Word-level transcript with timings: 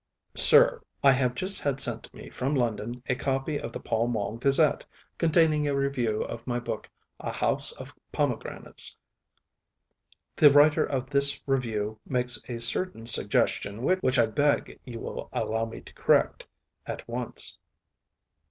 SIR, 0.33 0.81
I 1.03 1.11
have 1.11 1.35
just 1.35 1.61
had 1.61 1.79
sent 1.79 2.01
to 2.05 2.15
me 2.15 2.31
from 2.31 2.55
London 2.55 3.03
a 3.07 3.13
copy 3.13 3.59
of 3.59 3.71
the 3.71 3.79
Pall 3.79 4.07
Mall 4.07 4.35
Gazette, 4.37 4.83
containing 5.19 5.67
a 5.67 5.75
review 5.75 6.23
of 6.23 6.47
my 6.47 6.57
book 6.59 6.89
A 7.19 7.31
House 7.31 7.71
of 7.73 7.93
Pomegranates. 8.11 8.97
The 10.35 10.51
writer 10.51 10.83
of 10.83 11.11
this 11.11 11.39
review 11.45 11.99
makes 12.07 12.41
a 12.47 12.57
certain 12.59 13.05
suggestion 13.05 13.83
which 13.83 14.17
I 14.17 14.25
beg 14.25 14.79
you 14.83 14.99
will 14.99 15.29
allow 15.31 15.65
me 15.65 15.81
to 15.81 15.93
correct 15.93 16.47
at 16.87 17.07
once. 17.07 17.59